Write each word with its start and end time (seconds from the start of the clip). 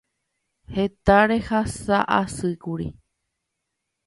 Heta 0.75 1.19
rehasa'asýkuri. 1.31 2.87